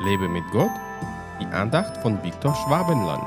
Lebe 0.00 0.28
mit 0.28 0.44
Gott, 0.52 0.70
die 1.40 1.46
Andacht 1.46 1.96
von 2.02 2.22
Viktor 2.22 2.54
Schwabenland. 2.54 3.24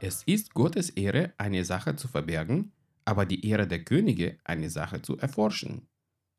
Es 0.00 0.24
ist 0.24 0.52
Gottes 0.54 0.90
Ehre, 0.90 1.32
eine 1.38 1.64
Sache 1.64 1.94
zu 1.94 2.08
verbergen, 2.08 2.72
aber 3.04 3.24
die 3.24 3.46
Ehre 3.46 3.68
der 3.68 3.84
Könige, 3.84 4.38
eine 4.42 4.68
Sache 4.68 5.00
zu 5.00 5.16
erforschen. 5.16 5.86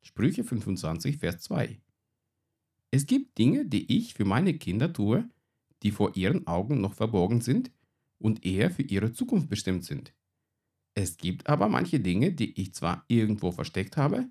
Sprüche 0.02 0.44
25, 0.44 1.20
Vers 1.20 1.40
2. 1.44 1.80
Es 2.92 3.06
gibt 3.06 3.38
Dinge, 3.38 3.66
die 3.66 3.98
ich 3.98 4.14
für 4.14 4.26
meine 4.26 4.54
Kinder 4.54 4.92
tue, 4.92 5.30
die 5.82 5.92
vor 5.92 6.16
ihren 6.16 6.46
Augen 6.46 6.82
noch 6.82 6.94
verborgen 6.94 7.42
sind 7.42 7.72
und 8.20 8.46
eher 8.46 8.70
für 8.70 8.84
ihre 8.84 9.14
Zukunft 9.14 9.50
bestimmt 9.50 9.86
sind. 9.86 10.14
Es 10.94 11.18
gibt 11.18 11.48
aber 11.48 11.70
manche 11.70 12.02
Dinge, 12.02 12.34
die 12.34 12.60
ich 12.60 12.74
zwar 12.74 13.06
irgendwo 13.08 13.52
versteckt 13.52 13.96
habe, 13.96 14.30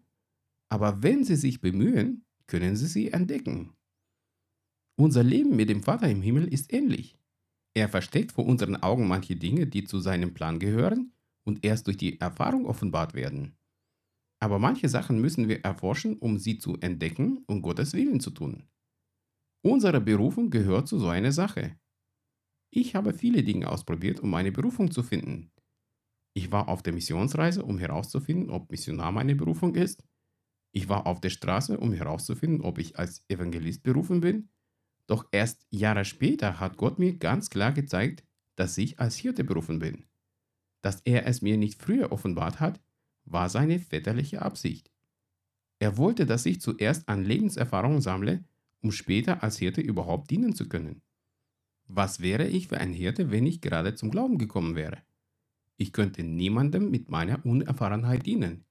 aber 0.68 1.02
wenn 1.02 1.24
sie 1.24 1.36
sich 1.36 1.60
bemühen, 1.60 2.24
können 2.46 2.76
sie 2.76 2.86
sie 2.86 3.08
entdecken. 3.12 3.72
Unser 4.96 5.24
Leben 5.24 5.56
mit 5.56 5.70
dem 5.70 5.82
Vater 5.82 6.08
im 6.10 6.20
Himmel 6.20 6.46
ist 6.46 6.72
ähnlich. 6.72 7.16
Er 7.74 7.88
versteckt 7.88 8.32
vor 8.32 8.44
unseren 8.44 8.76
Augen 8.76 9.08
manche 9.08 9.36
Dinge, 9.36 9.66
die 9.66 9.84
zu 9.84 10.00
seinem 10.00 10.34
Plan 10.34 10.58
gehören 10.58 11.12
und 11.44 11.64
erst 11.64 11.86
durch 11.86 11.96
die 11.96 12.20
Erfahrung 12.20 12.66
offenbart 12.66 13.14
werden. 13.14 13.56
Aber 14.40 14.58
manche 14.58 14.88
Sachen 14.88 15.20
müssen 15.20 15.48
wir 15.48 15.60
erforschen, 15.64 16.16
um 16.18 16.38
sie 16.38 16.58
zu 16.58 16.78
entdecken 16.78 17.44
und 17.46 17.62
Gottes 17.62 17.92
Willen 17.92 18.20
zu 18.20 18.30
tun. 18.30 18.64
Unsere 19.62 20.00
Berufung 20.00 20.48
gehört 20.50 20.88
zu 20.88 20.98
so 20.98 21.08
einer 21.08 21.32
Sache. 21.32 21.78
Ich 22.70 22.94
habe 22.94 23.12
viele 23.12 23.42
Dinge 23.42 23.68
ausprobiert, 23.68 24.20
um 24.20 24.30
meine 24.30 24.50
Berufung 24.50 24.90
zu 24.90 25.02
finden. 25.02 25.50
Ich 26.32 26.50
war 26.50 26.68
auf 26.68 26.82
der 26.82 26.94
Missionsreise, 26.94 27.64
um 27.64 27.78
herauszufinden, 27.78 28.50
ob 28.50 28.70
Missionar 28.70 29.12
meine 29.12 29.34
Berufung 29.34 29.74
ist. 29.74 30.04
Ich 30.72 30.88
war 30.88 31.06
auf 31.06 31.20
der 31.20 31.30
Straße, 31.30 31.78
um 31.78 31.92
herauszufinden, 31.92 32.62
ob 32.62 32.78
ich 32.78 32.98
als 32.98 33.24
Evangelist 33.28 33.82
berufen 33.82 34.20
bin. 34.20 34.48
Doch 35.06 35.26
erst 35.32 35.66
Jahre 35.70 36.04
später 36.04 36.60
hat 36.60 36.76
Gott 36.76 36.98
mir 36.98 37.18
ganz 37.18 37.50
klar 37.50 37.72
gezeigt, 37.72 38.24
dass 38.54 38.78
ich 38.78 39.00
als 39.00 39.16
Hirte 39.16 39.42
berufen 39.42 39.80
bin. 39.80 40.04
Dass 40.82 41.00
er 41.04 41.26
es 41.26 41.42
mir 41.42 41.56
nicht 41.56 41.82
früher 41.82 42.12
offenbart 42.12 42.60
hat, 42.60 42.80
war 43.30 43.48
seine 43.48 43.78
väterliche 43.78 44.42
Absicht. 44.42 44.90
Er 45.78 45.96
wollte, 45.96 46.26
dass 46.26 46.46
ich 46.46 46.60
zuerst 46.60 47.08
an 47.08 47.24
Lebenserfahrung 47.24 48.00
sammle, 48.00 48.44
um 48.82 48.92
später 48.92 49.42
als 49.42 49.58
Hirte 49.58 49.80
überhaupt 49.80 50.30
dienen 50.30 50.54
zu 50.54 50.68
können. 50.68 51.02
Was 51.86 52.20
wäre 52.20 52.46
ich 52.46 52.68
für 52.68 52.78
ein 52.78 52.92
Hirte, 52.92 53.30
wenn 53.30 53.46
ich 53.46 53.60
gerade 53.60 53.94
zum 53.94 54.10
Glauben 54.10 54.38
gekommen 54.38 54.76
wäre? 54.76 54.98
Ich 55.76 55.92
könnte 55.92 56.22
niemandem 56.22 56.90
mit 56.90 57.10
meiner 57.10 57.44
Unerfahrenheit 57.44 58.26
dienen. 58.26 58.64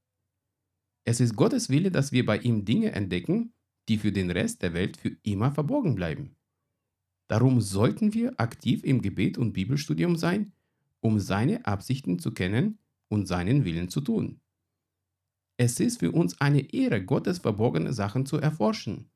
Es 1.03 1.19
ist 1.19 1.35
Gottes 1.35 1.69
Wille, 1.69 1.91
dass 1.91 2.11
wir 2.11 2.25
bei 2.25 2.37
ihm 2.37 2.65
Dinge 2.65 2.91
entdecken, 2.91 3.53
die 3.87 3.97
für 3.97 4.11
den 4.11 4.29
Rest 4.29 4.61
der 4.61 4.73
Welt 4.73 4.95
für 4.97 5.17
immer 5.23 5.51
verborgen 5.51 5.95
bleiben. 5.95 6.35
Darum 7.27 7.61
sollten 7.61 8.13
wir 8.13 8.39
aktiv 8.39 8.83
im 8.83 9.01
Gebet 9.01 9.37
und 9.37 9.53
Bibelstudium 9.53 10.15
sein, 10.15 10.53
um 10.99 11.19
seine 11.19 11.65
Absichten 11.65 12.19
zu 12.19 12.31
kennen 12.31 12.77
und 13.07 13.27
seinen 13.27 13.65
Willen 13.65 13.89
zu 13.89 14.01
tun. 14.01 14.39
Es 15.61 15.77
ist 15.81 15.99
für 15.99 16.13
uns 16.13 16.39
eine 16.39 16.73
Ehre, 16.73 17.03
Gottes 17.03 17.39
verborgene 17.39 17.91
Sachen 17.91 18.25
zu 18.25 18.37
erforschen. 18.37 19.11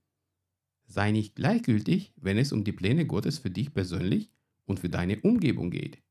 Sei 0.86 1.12
nicht 1.12 1.36
gleichgültig, 1.36 2.14
wenn 2.18 2.38
es 2.38 2.52
um 2.52 2.66
die 2.66 2.74
Pläne 2.74 3.06
Gottes 3.06 3.38
für 3.38 3.50
dich 3.50 3.74
persönlich 3.74 4.30
und 4.66 4.82
für 4.82 4.90
deine 4.90 5.22
Umgebung 5.22 5.72
geht. 5.72 6.04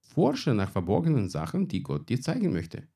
Forsche 0.00 0.54
nach 0.54 0.70
verborgenen 0.70 1.28
Sachen, 1.28 1.68
die 1.68 1.82
Gott 1.82 2.08
dir 2.08 2.18
zeigen 2.18 2.50
möchte. 2.50 2.88